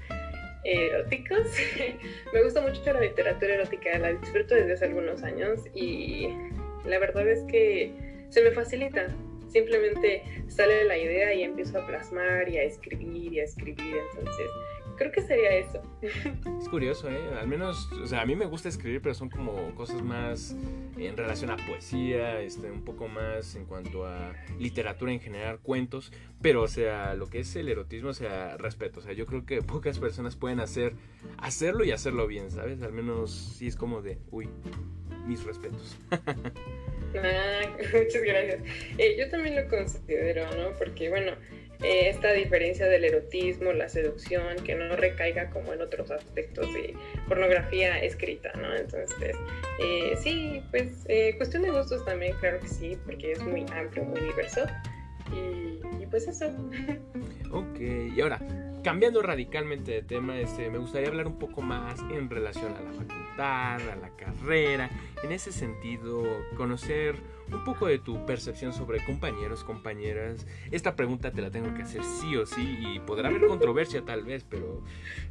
eróticos. 0.64 1.48
me 2.34 2.44
gusta 2.44 2.62
mucho 2.62 2.82
la 2.94 3.02
literatura 3.02 3.56
erótica, 3.56 3.98
la 3.98 4.14
disfruto 4.14 4.56
desde 4.56 4.74
hace 4.74 4.86
algunos 4.86 5.24
años 5.24 5.62
y 5.74 6.30
la 6.88 7.00
verdad 7.00 7.28
es 7.28 7.44
que 7.44 7.92
se 8.30 8.44
me 8.44 8.52
facilita. 8.52 9.08
Simplemente 9.48 10.24
sale 10.48 10.84
la 10.86 10.98
idea 10.98 11.34
y 11.34 11.44
empiezo 11.44 11.80
a 11.80 11.88
plasmar 11.88 12.50
y 12.50 12.58
a 12.58 12.64
escribir 12.64 13.34
y 13.34 13.40
a 13.40 13.44
escribir. 13.44 13.96
Entonces, 14.12 14.48
creo 14.96 15.12
que 15.12 15.22
sería 15.22 15.56
eso. 15.58 15.82
Es 16.02 16.70
curioso, 16.70 17.10
¿eh? 17.10 17.20
Al 17.40 17.48
menos, 17.48 17.92
o 17.92 18.08
sea, 18.08 18.22
a 18.22 18.26
mí 18.26 18.36
me 18.36 18.46
gusta 18.46 18.70
escribir, 18.70 19.02
pero 19.02 19.14
son 19.14 19.30
como 19.30 19.74
cosas 19.76 20.02
más 20.02 20.56
en 20.98 21.18
relación 21.18 21.52
a 21.52 21.58
poesía, 21.58 22.42
este, 22.42 22.72
un 22.72 22.84
poco 22.84 23.08
más 23.08 23.56
en 23.56 23.66
cuanto 23.66 24.06
a 24.06 24.34
literatura 24.60 25.12
en 25.12 25.20
general, 25.20 25.60
cuentos, 25.60 26.12
pero, 26.42 26.64
o 26.64 26.68
sea, 26.68 27.16
lo 27.16 27.30
que 27.30 27.40
es 27.40 27.56
el 27.56 27.70
erotismo, 27.70 28.10
o 28.10 28.14
sea, 28.14 28.58
respeto, 28.58 29.00
o 29.00 29.04
sea, 29.04 29.14
yo 29.14 29.26
creo 29.26 29.46
que 29.46 29.62
pocas 29.62 30.00
personas 30.00 30.36
pueden 30.36 30.60
hacer, 30.60 30.94
hacerlo 31.38 31.84
y 31.84 31.92
hacerlo 31.92 32.28
bien, 32.28 32.52
¿sabes? 32.52 32.82
Al 32.82 32.94
menos 32.94 33.56
sí 33.58 33.68
es 33.68 33.76
como 33.76 34.02
de, 34.02 34.20
uy, 34.32 34.50
mis 35.28 35.44
respetos. 35.44 35.98
Ah, 37.18 37.62
muchas 37.94 38.22
gracias. 38.24 38.60
Eh, 38.98 39.16
yo 39.18 39.30
también 39.30 39.56
lo 39.56 39.70
considero, 39.70 40.46
¿no? 40.56 40.78
Porque, 40.78 41.10
bueno, 41.10 41.32
eh, 41.82 42.10
esta 42.10 42.32
diferencia 42.34 42.88
del 42.88 43.06
erotismo, 43.06 43.74
la 43.74 43.90
seducción, 43.90 44.58
que 44.64 44.76
no 44.76 44.96
recaiga 44.96 45.50
como 45.50 45.74
en 45.74 45.82
otros 45.82 46.12
aspectos 46.12 46.72
de 46.74 46.94
pornografía 47.28 48.00
escrita, 48.00 48.52
¿no? 48.54 48.76
Entonces, 48.76 49.36
eh, 49.82 50.16
sí, 50.22 50.62
pues 50.72 51.06
cuestión 51.38 51.64
de 51.64 51.72
gustos 51.72 52.06
también, 52.06 52.36
claro 52.40 52.60
que 52.60 52.68
sí, 52.68 52.98
porque 53.06 53.34
es 53.34 53.44
muy 53.44 53.66
amplio, 53.74 54.04
muy 54.06 54.22
diverso. 54.22 54.62
Y, 55.34 56.04
y 56.04 56.06
pues 56.06 56.28
eso. 56.28 56.48
Ok, 57.52 57.80
y 58.16 58.22
ahora, 58.22 58.40
cambiando 58.84 59.24
radicalmente 59.24 59.92
de 59.92 60.04
tema, 60.04 60.40
este, 60.40 60.70
me 60.70 60.78
gustaría 60.78 61.08
hablar 61.08 61.26
un 61.26 61.40
poco 61.40 61.62
más 61.62 62.00
en 62.12 62.30
relación 62.30 62.76
a 62.76 62.82
la 62.82 62.92
facultad, 62.92 63.16
a 63.38 63.78
la 63.96 64.10
carrera, 64.16 64.90
en 65.24 65.32
ese 65.32 65.52
sentido, 65.52 66.24
conocer 66.56 67.16
un 67.52 67.64
poco 67.64 67.88
de 67.88 68.00
tu 68.00 68.26
percepción 68.26 68.74
sobre 68.74 69.04
compañeros, 69.06 69.64
compañeras. 69.64 70.48
Esta 70.72 70.96
pregunta 70.96 71.32
te 71.32 71.42
la 71.42 71.52
tengo 71.52 71.74
que 71.74 71.84
hacer 71.84 72.04
sí 72.04 72.36
o 72.36 72.46
sí 72.46 72.78
y 72.80 73.00
podrá 73.00 73.30
haber 73.30 73.46
controversia 73.48 74.04
tal 74.04 74.24
vez, 74.24 74.46
pero, 74.50 74.84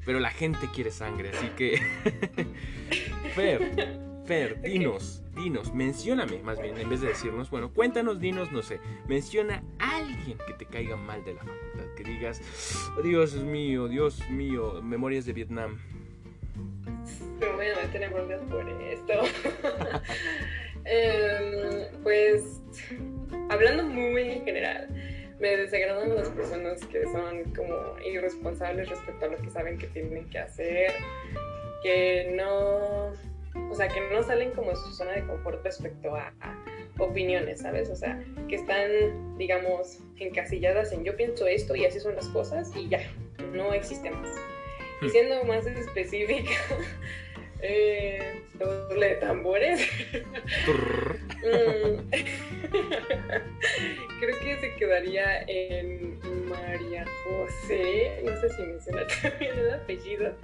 pero 0.05 0.21
la 0.21 0.31
gente 0.31 0.69
quiere 0.75 0.91
sangre, 0.91 1.31
así 1.31 1.49
que... 1.57 1.81
Fer, 3.35 3.99
Fer, 4.27 4.63
dinos, 4.63 5.23
dinos, 5.35 5.75
mencióname 5.75 6.39
más 6.43 6.61
bien, 6.61 6.79
en 6.79 6.89
vez 6.89 7.01
de 7.01 7.09
decirnos, 7.09 7.51
bueno, 7.51 7.73
cuéntanos, 7.73 8.21
dinos, 8.21 8.53
no 8.53 8.63
sé, 8.63 8.81
menciona 9.09 9.63
a 9.79 9.97
alguien 9.97 10.39
que 10.47 10.55
te 10.55 10.67
caiga 10.67 10.97
mal 10.97 11.25
de 11.25 11.35
la 11.35 11.41
facultad, 11.41 11.95
que 11.97 12.05
digas, 12.05 12.41
oh, 12.97 13.03
Dios 13.03 13.35
mío, 13.35 13.89
Dios 13.89 14.29
mío, 14.31 14.81
memorias 14.83 15.27
de 15.27 15.33
Vietnam. 15.33 15.79
Me 17.45 17.57
voy 17.57 17.67
a 17.67 17.87
meter 17.87 18.03
en 18.03 18.13
broncas 18.13 18.41
por 18.51 18.69
esto. 18.69 19.13
Em, 20.87 22.03
pues, 22.03 22.61
hablando 23.49 23.85
muy 23.85 24.33
en 24.33 24.45
general, 24.45 24.87
me 25.41 25.57
desagradan 25.57 26.15
las 26.15 26.29
personas 26.29 26.85
que 26.87 27.05
son 27.05 27.45
como 27.55 27.99
irresponsables 28.05 28.91
respecto 28.91 29.25
a 29.25 29.29
lo 29.29 29.37
que 29.39 29.49
saben 29.49 29.79
que 29.79 29.87
tienen 29.89 30.29
que 30.29 30.39
hacer, 30.39 30.93
que 31.83 32.33
no, 32.37 33.13
o 33.71 33.75
sea, 33.75 33.89
que 33.89 34.01
no 34.13 34.23
salen 34.23 34.51
como 34.51 34.71
de 34.71 34.77
su 34.77 34.93
zona 34.93 35.13
de 35.13 35.27
confort 35.27 35.65
respecto 35.65 36.15
a, 36.15 36.35
a 36.41 36.65
opiniones, 36.99 37.61
¿sabes? 37.61 37.89
O 37.91 37.97
sea, 37.97 38.23
que 38.49 38.57
están, 38.57 39.37
digamos, 39.39 40.01
encasilladas 40.19 40.93
en 40.93 41.05
yo 41.05 41.17
pienso 41.17 41.47
esto 41.47 41.75
y 41.75 41.87
así 41.87 41.99
son 41.99 42.15
las 42.15 42.29
cosas 42.29 42.71
y 42.77 42.89
ya, 42.89 43.01
no 43.53 43.73
existe 43.73 44.11
más. 44.11 44.29
Y 45.03 45.09
siendo 45.09 45.45
más 45.45 45.67
específica, 45.67 46.53
eh, 47.67 48.43
doble 48.59 49.09
de 49.09 49.15
tambores. 49.17 49.81
Creo 54.21 54.39
que 54.41 54.57
se 54.61 54.75
quedaría 54.77 55.43
en 55.49 56.19
María 56.49 57.05
José. 57.25 58.23
No 58.25 58.37
sé 58.41 58.51
si 58.51 58.63
menciona 58.63 59.07
también 59.23 59.59
el 59.59 59.75
apellido. 59.75 60.35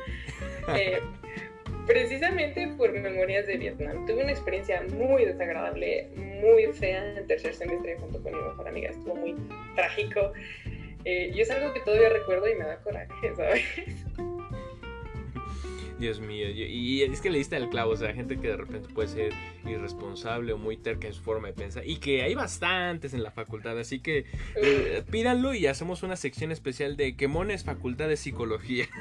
Eh, 0.77 1.01
precisamente 1.87 2.69
por 2.79 2.93
Memorias 2.93 3.47
de 3.47 3.59
Vietnam. 3.59 4.07
Tuve 4.07 4.23
una 4.23 4.33
experiencia 4.33 4.83
muy 4.83 5.25
desagradable, 5.27 6.09
muy 6.17 6.73
fea 6.73 7.19
en 7.19 7.27
tercer 7.27 7.55
semestre 7.55 7.97
junto 7.99 8.23
con 8.23 8.33
mi 8.33 8.41
mejor 8.41 8.67
amiga. 8.67 8.91
Estuvo 8.91 9.15
muy 9.15 9.37
trágico. 9.77 10.33
Eh, 11.05 11.31
y 11.35 11.41
es 11.41 11.51
algo 11.51 11.73
que 11.73 11.81
todavía 11.81 12.11
recuerdo 12.11 12.49
y 12.49 12.55
me 12.55 12.65
da 12.65 12.77
coraje, 12.83 13.35
¿sabes? 13.35 13.65
Dios 16.01 16.19
mío, 16.19 16.49
y 16.49 17.03
es 17.03 17.21
que 17.21 17.29
le 17.29 17.39
diste 17.39 17.57
al 17.57 17.69
clavo, 17.69 17.93
o 17.93 17.97
sea, 17.97 18.15
gente 18.15 18.41
que 18.41 18.49
de 18.49 18.57
repente 18.57 18.89
puede 18.89 19.09
ser 19.09 19.33
irresponsable 19.67 20.55
o 20.55 20.59
muy 20.59 20.79
terca 20.79 21.07
en 21.07 21.13
su 21.13 21.23
forma 21.23 21.49
de 21.49 21.55
pensar, 21.55 21.87
y 21.87 21.99
que 21.99 22.23
hay 22.23 22.35
bastantes 22.35 23.13
en 23.13 23.23
la 23.23 23.31
facultad, 23.31 23.79
así 23.79 24.01
que 24.01 24.25
eh, 24.57 25.05
pídanlo 25.11 25.55
y 25.55 25.67
hacemos 25.67 26.03
una 26.03 26.17
sección 26.17 26.53
especial 26.53 26.97
de 26.97 27.17
quemones 27.17 27.65
facultad 27.65 28.09
de 28.09 28.17
psicología. 28.17 28.89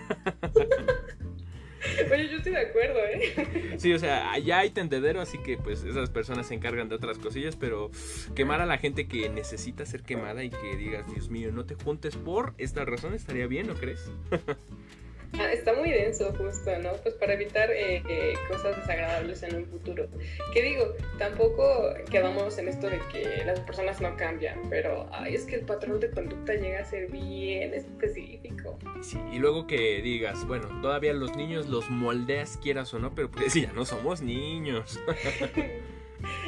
Oye, 2.12 2.30
yo 2.30 2.38
estoy 2.38 2.52
de 2.52 2.60
acuerdo, 2.60 3.00
¿eh? 3.00 3.76
Sí, 3.78 3.94
o 3.94 4.00
sea, 4.00 4.34
allá 4.34 4.60
hay 4.60 4.72
tendedero, 4.72 5.22
así 5.22 5.38
que 5.38 5.58
pues 5.58 5.84
esas 5.86 6.10
personas 6.10 6.48
se 6.48 6.56
encargan 6.56 6.90
de 6.90 6.96
otras 6.96 7.18
cosillas, 7.18 7.56
pero 7.56 7.90
quemar 8.36 8.60
a 8.60 8.66
la 8.66 8.78
gente 8.78 9.08
que 9.08 9.30
necesita 9.30 9.86
ser 9.86 10.04
quemada 10.04 10.44
y 10.44 10.50
que 10.50 10.76
digas, 10.76 11.06
Dios 11.14 11.30
mío, 11.30 11.52
no 11.54 11.66
te 11.66 11.76
juntes 11.76 12.18
por 12.18 12.54
esta 12.58 12.84
razón, 12.84 13.14
estaría 13.14 13.48
bien, 13.48 13.68
¿no 13.68 13.76
crees? 13.76 14.12
Ah, 15.34 15.52
está 15.52 15.74
muy 15.74 15.92
denso 15.92 16.34
justo, 16.34 16.72
¿no? 16.82 16.94
Pues 17.04 17.16
para 17.16 17.34
evitar 17.34 17.70
eh, 17.72 18.02
eh, 18.10 18.34
cosas 18.50 18.76
desagradables 18.78 19.44
en 19.44 19.56
un 19.56 19.66
futuro. 19.68 20.08
¿Qué 20.54 20.64
digo? 20.64 20.94
Tampoco 21.18 21.94
quedamos 22.10 22.58
en 22.58 22.68
esto 22.68 22.90
de 22.90 23.00
que 23.12 23.44
las 23.46 23.60
personas 23.62 24.02
no 24.02 24.16
cambian, 24.18 24.60
pero 24.70 25.08
ay, 25.12 25.36
es 25.36 25.46
que 25.46 25.56
el 25.56 25.66
patrón 25.66 26.00
de 26.00 26.10
conducta 26.10 26.54
llega 26.56 26.80
a 26.80 26.86
ser 26.86 27.12
bien 27.12 27.74
específico. 27.74 28.80
Sí, 29.02 29.20
y 29.32 29.40
luego 29.40 29.68
que 29.68 30.02
digas, 30.02 30.46
bueno, 30.48 30.68
todavía 30.82 31.14
los 31.14 31.36
niños 31.36 31.68
los 31.68 31.90
moldeas 31.90 32.58
quieras 32.58 32.94
o 32.94 33.00
no, 33.00 33.14
pero 33.14 33.30
pues 33.30 33.54
ya 33.54 33.72
no 33.74 33.86
somos 33.86 34.22
niños. 34.22 35.00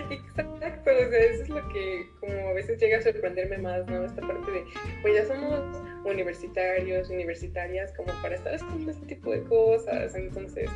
Exacto, 0.10 0.92
o 0.92 1.10
sea, 1.10 1.20
eso 1.20 1.44
es 1.44 1.50
lo 1.50 1.68
que 1.70 2.10
como 2.20 2.50
a 2.50 2.54
veces 2.54 2.80
llega 2.80 2.98
a 2.98 3.01
sorprenderme 3.01 3.58
más, 3.58 3.86
¿no? 3.88 4.04
Esta 4.04 4.22
parte 4.22 4.51
de, 4.51 4.66
pues 5.01 5.16
ya 5.16 5.25
somos 5.25 5.62
universitarios, 6.06 7.10
universitarias, 7.10 7.94
como 7.94 8.12
para 8.22 8.36
estar 8.36 8.56
haciendo 8.56 8.92
este 8.92 9.06
tipo 9.06 9.32
de 9.32 9.44
cosas, 9.44 10.16
entonces, 10.16 10.70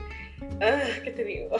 ah, 0.61 0.83
¿qué 1.03 1.11
te 1.11 1.23
digo? 1.23 1.57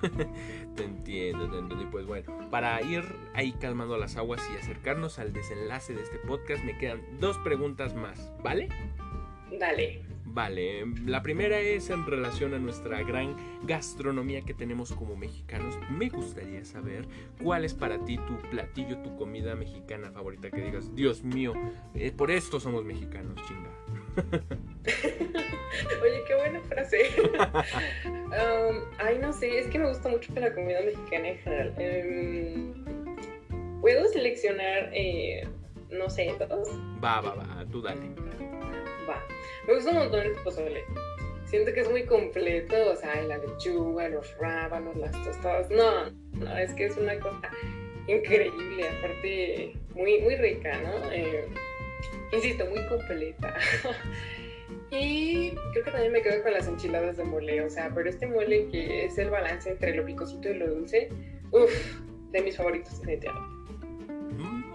te 0.76 0.84
entiendo, 0.84 1.50
te 1.50 1.58
entiendo, 1.58 1.82
y 1.82 1.86
pues 1.86 2.06
bueno, 2.06 2.50
para 2.50 2.80
ir 2.82 3.04
ahí 3.34 3.52
calmando 3.52 3.96
las 3.98 4.16
aguas 4.16 4.40
y 4.52 4.58
acercarnos 4.58 5.18
al 5.18 5.32
desenlace 5.32 5.94
de 5.94 6.02
este 6.02 6.18
podcast, 6.18 6.64
me 6.64 6.76
quedan 6.78 7.02
dos 7.20 7.38
preguntas 7.38 7.94
más, 7.94 8.32
¿vale? 8.42 8.68
Dale. 9.58 10.05
Vale, 10.36 10.84
la 11.06 11.22
primera 11.22 11.58
es 11.58 11.88
en 11.88 12.04
relación 12.04 12.52
a 12.52 12.58
nuestra 12.58 13.02
gran 13.02 13.34
gastronomía 13.62 14.42
que 14.42 14.52
tenemos 14.52 14.92
como 14.92 15.16
mexicanos. 15.16 15.78
Me 15.88 16.10
gustaría 16.10 16.62
saber 16.66 17.06
cuál 17.42 17.64
es 17.64 17.72
para 17.72 18.04
ti 18.04 18.18
tu 18.18 18.36
platillo, 18.50 18.98
tu 18.98 19.16
comida 19.16 19.54
mexicana 19.54 20.10
favorita 20.10 20.50
que 20.50 20.60
digas, 20.60 20.94
Dios 20.94 21.24
mío, 21.24 21.54
eh, 21.94 22.12
por 22.14 22.30
esto 22.30 22.60
somos 22.60 22.84
mexicanos, 22.84 23.40
chinga. 23.48 23.70
Oye, 26.02 26.20
qué 26.28 26.34
buena 26.34 26.60
frase. 26.68 26.98
Um, 28.26 28.82
ay, 28.98 29.18
no 29.20 29.32
sé, 29.32 29.60
es 29.60 29.68
que 29.68 29.78
me 29.78 29.88
gusta 29.88 30.08
mucho 30.08 30.32
la 30.34 30.52
comida 30.52 30.80
mexicana 30.82 31.28
en 31.28 31.38
general. 31.38 31.74
Em, 31.78 33.80
¿Puedo 33.80 34.08
seleccionar, 34.08 34.90
eh, 34.92 35.48
no 35.90 36.10
sé, 36.10 36.34
dos? 36.38 36.68
Va, 37.02 37.20
va, 37.20 37.34
va, 37.34 37.64
tú 37.70 37.80
dale. 37.80 38.10
Me 39.66 39.74
gusta 39.74 39.90
un 39.90 39.98
montón 39.98 40.20
el 40.20 40.32
pozole. 40.42 40.84
Siento 41.46 41.72
que 41.72 41.80
es 41.80 41.90
muy 41.90 42.04
completo, 42.04 42.90
o 42.90 42.96
sea, 42.96 43.22
la 43.22 43.38
lechuga, 43.38 44.08
los 44.08 44.36
rábanos, 44.38 44.96
las 44.96 45.12
tostadas. 45.24 45.70
No, 45.70 46.10
no, 46.32 46.58
es 46.58 46.72
que 46.72 46.86
es 46.86 46.96
una 46.96 47.18
cosa 47.20 47.50
increíble, 48.08 48.88
aparte 48.98 49.72
muy, 49.94 50.20
muy 50.20 50.36
rica, 50.36 50.78
¿no? 50.80 51.10
Eh, 51.12 51.48
insisto, 52.32 52.66
muy 52.66 52.84
completa. 52.86 53.54
y 54.90 55.50
creo 55.72 55.84
que 55.84 55.90
también 55.90 56.12
me 56.12 56.22
quedo 56.22 56.42
con 56.42 56.52
las 56.52 56.66
enchiladas 56.66 57.16
de 57.16 57.24
mole, 57.24 57.62
o 57.62 57.70
sea, 57.70 57.90
pero 57.94 58.08
este 58.08 58.26
mole 58.26 58.68
que 58.70 59.04
es 59.04 59.18
el 59.18 59.30
balance 59.30 59.70
entre 59.70 59.94
lo 59.94 60.04
picosito 60.04 60.50
y 60.50 60.54
lo 60.54 60.68
dulce, 60.68 61.08
uff, 61.52 62.00
de 62.32 62.42
mis 62.42 62.56
favoritos 62.56 63.00
definitivamente. 63.00 63.55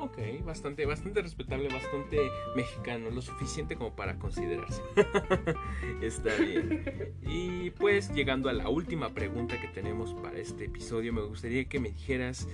Ok, 0.01 0.17
bastante, 0.43 0.87
bastante 0.87 1.21
respetable, 1.21 1.69
bastante 1.69 2.17
mexicano, 2.55 3.11
lo 3.11 3.21
suficiente 3.21 3.75
como 3.75 3.95
para 3.95 4.17
considerarse. 4.17 4.81
Está 6.01 6.35
bien. 6.37 7.13
Y 7.21 7.69
pues 7.69 8.11
llegando 8.11 8.49
a 8.49 8.53
la 8.53 8.67
última 8.67 9.13
pregunta 9.13 9.61
que 9.61 9.67
tenemos 9.67 10.15
para 10.15 10.39
este 10.39 10.65
episodio, 10.65 11.13
me 11.13 11.21
gustaría 11.21 11.65
que 11.65 11.79
me 11.79 11.91
dijeras, 11.91 12.47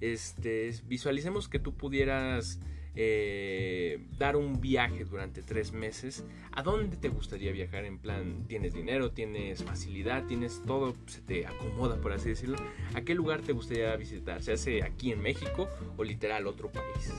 este, 0.00 0.72
visualicemos 0.86 1.46
que 1.46 1.58
tú 1.58 1.74
pudieras 1.74 2.58
eh, 2.96 3.98
dar 4.18 4.36
un 4.36 4.60
viaje 4.60 5.04
durante 5.04 5.42
tres 5.42 5.72
meses, 5.72 6.24
¿a 6.52 6.62
dónde 6.62 6.96
te 6.96 7.08
gustaría 7.08 7.50
viajar? 7.50 7.84
En 7.84 7.98
plan, 7.98 8.44
¿tienes 8.46 8.72
dinero? 8.72 9.10
¿Tienes 9.10 9.64
facilidad? 9.64 10.24
¿Tienes 10.26 10.62
todo? 10.64 10.94
¿Se 11.06 11.20
te 11.20 11.46
acomoda, 11.46 11.96
por 11.96 12.12
así 12.12 12.28
decirlo? 12.28 12.56
¿A 12.94 13.02
qué 13.02 13.14
lugar 13.14 13.40
te 13.40 13.52
gustaría 13.52 13.94
visitar? 13.96 14.42
¿Se 14.42 14.52
hace 14.52 14.82
aquí 14.82 15.12
en 15.12 15.20
México 15.20 15.68
o 15.96 16.04
literal 16.04 16.46
otro 16.46 16.70
país? 16.70 17.12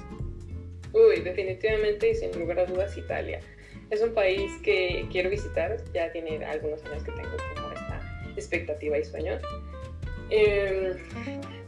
Uy, 0.93 1.21
definitivamente 1.21 2.11
y 2.11 2.15
sin 2.15 2.31
lugar 2.39 2.59
a 2.59 2.65
dudas 2.65 2.97
Italia. 2.97 3.41
es 3.89 4.01
un 4.01 4.13
país 4.13 4.51
que 4.63 5.05
quiero 5.11 5.29
visitar, 5.29 5.83
ya 5.93 6.11
tiene 6.11 6.43
algunos 6.45 6.83
años 6.85 7.03
que 7.03 7.11
tengo 7.11 7.31
como 7.53 7.73
esta 7.73 8.29
expectativa 8.35 8.97
y 8.97 9.03
sueño. 9.03 9.39
Em, 10.29 10.95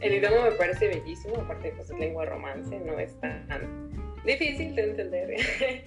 el 0.00 0.14
idioma 0.14 0.50
me 0.50 0.52
parece 0.52 0.88
bellísimo, 0.88 1.36
aparte 1.36 1.72
pues 1.76 1.90
es 1.90 1.98
lengua 1.98 2.24
romance, 2.24 2.76
no 2.80 2.98
es 2.98 3.14
tan 3.20 3.87
difícil 4.24 4.74
de 4.74 4.84
entender. 4.84 5.36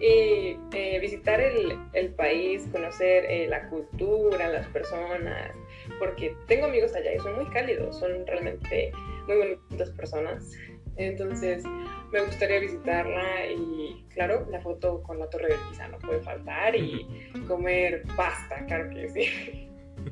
y 0.00 0.56
eh, 0.72 0.98
visitar 1.00 1.40
el, 1.40 1.78
el, 1.94 2.14
país, 2.14 2.68
conocer 2.70 3.24
eh, 3.24 3.46
la 3.48 3.68
cultura, 3.68 4.48
las 4.48 4.66
personas, 4.68 5.52
porque 5.98 6.34
tengo 6.46 6.66
amigos 6.66 6.94
allá 6.94 7.14
y 7.14 7.18
son 7.18 7.36
muy 7.36 7.46
cálidos, 7.46 7.98
son 7.98 8.26
realmente 8.26 8.92
muy 9.26 9.36
bonitas 9.36 9.90
personas. 9.90 10.52
Entonces 10.96 11.64
me 12.10 12.22
gustaría 12.22 12.60
visitarla 12.60 13.46
y 13.50 14.06
claro, 14.14 14.46
la 14.50 14.60
foto 14.60 15.02
con 15.02 15.18
la 15.18 15.28
torre 15.28 15.48
de 15.48 15.56
Pisa 15.68 15.88
no 15.88 15.98
puede 15.98 16.20
faltar 16.20 16.74
y 16.74 17.06
comer 17.46 18.02
pasta, 18.16 18.64
claro 18.66 18.88
que 18.90 19.08
sí. 19.10 19.68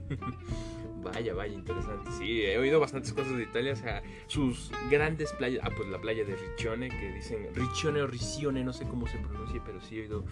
Vaya, 1.04 1.34
vaya, 1.34 1.52
interesante. 1.52 2.10
Sí, 2.18 2.42
he 2.42 2.58
oído 2.58 2.80
bastantes 2.80 3.12
cosas 3.12 3.36
de 3.36 3.42
Italia, 3.42 3.74
o 3.74 3.76
sea, 3.76 4.02
sus 4.26 4.72
grandes 4.90 5.32
playas. 5.34 5.62
Ah, 5.62 5.70
pues 5.76 5.88
la 5.88 6.00
playa 6.00 6.24
de 6.24 6.34
Riccione, 6.34 6.88
que 6.88 7.12
dicen 7.12 7.48
Riccione 7.54 8.02
o 8.02 8.06
Riccione, 8.06 8.64
no 8.64 8.72
sé 8.72 8.86
cómo 8.86 9.06
se 9.06 9.18
pronuncia, 9.18 9.60
pero 9.64 9.80
sí 9.80 9.98
he 9.98 10.02
oído 10.02 10.24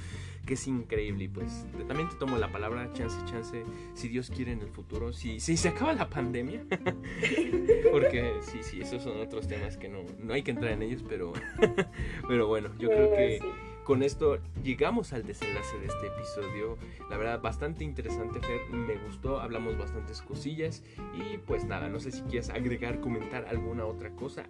que 0.47 0.55
es 0.55 0.67
increíble. 0.67 1.25
Y 1.25 1.29
pues 1.29 1.67
también 1.87 2.09
te 2.09 2.17
tomo 2.17 2.39
la 2.39 2.51
palabra, 2.51 2.91
chance, 2.95 3.17
chance, 3.27 3.65
si 3.95 4.09
Dios 4.09 4.31
quiere 4.35 4.53
en 4.53 4.63
el 4.63 4.71
futuro, 4.71 5.13
si, 5.13 5.41
si 5.41 5.57
se 5.57 5.69
acaba 5.69 5.93
la 5.93 6.09
pandemia. 6.09 6.65
Porque 7.93 8.39
sí, 8.41 8.63
sí, 8.63 8.81
esos 8.81 9.03
son 9.03 9.21
otros 9.21 9.47
temas 9.47 9.77
que 9.77 9.89
no, 9.89 9.99
no 10.19 10.33
hay 10.33 10.43
que 10.43 10.53
entrar 10.53 10.73
en 10.73 10.83
ellos, 10.83 11.05
pero, 11.07 11.33
pero 12.29 12.47
bueno, 12.47 12.71
yo 12.79 12.89
creo 12.89 13.11
que 13.11 13.41
con 13.85 14.03
esto 14.03 14.39
llegamos 14.63 15.13
al 15.13 15.27
desenlace 15.27 15.79
de 15.79 15.87
este 15.87 16.07
episodio. 16.07 16.79
La 17.11 17.17
verdad, 17.17 17.41
bastante 17.41 17.85
interesante, 17.85 18.41
Fer. 18.41 18.61
Me 18.71 18.97
gustó, 18.97 19.41
hablamos 19.41 19.77
bastantes 19.79 20.23
cosillas. 20.23 20.83
Y 21.15 21.39
pues 21.39 21.65
nada, 21.65 21.89
no 21.89 22.01
sé 22.01 22.13
si 22.13 22.23
quieres 22.23 22.51
agregar, 22.51 23.01
comentar 23.01 23.47
alguna 23.49 23.85
otra 23.87 24.11
cosa. 24.11 24.45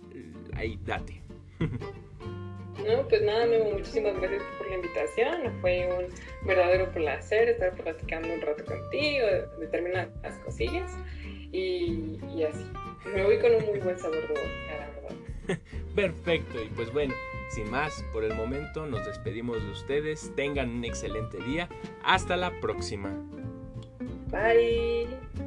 Ahí, 0.54 0.78
date. 0.84 1.22
No, 2.86 3.06
pues 3.06 3.22
nada, 3.22 3.46
muchísimas 3.70 4.18
gracias 4.18 4.42
por 4.58 4.68
la 4.68 4.76
invitación. 4.76 5.60
Fue 5.60 5.88
un 5.98 6.46
verdadero 6.46 6.90
placer 6.90 7.50
estar 7.50 7.72
platicando 7.74 8.32
un 8.32 8.40
rato 8.40 8.64
contigo, 8.64 9.26
determinar 9.60 10.10
las 10.22 10.34
cosillas 10.38 10.90
y, 11.52 12.18
y 12.34 12.42
así. 12.42 12.64
Me 13.14 13.24
voy 13.24 13.38
con 13.38 13.54
un 13.54 13.66
muy 13.66 13.78
buen 13.78 13.98
sabor 13.98 14.22
de 14.22 14.28
boca, 14.28 15.58
Perfecto, 15.94 16.62
y 16.62 16.68
pues 16.68 16.92
bueno, 16.92 17.14
sin 17.54 17.70
más, 17.70 18.04
por 18.12 18.24
el 18.24 18.34
momento 18.34 18.86
nos 18.86 19.04
despedimos 19.04 19.62
de 19.62 19.70
ustedes. 19.70 20.32
Tengan 20.34 20.70
un 20.70 20.84
excelente 20.84 21.38
día. 21.38 21.68
Hasta 22.02 22.36
la 22.36 22.58
próxima. 22.60 23.10
Bye. 24.30 25.41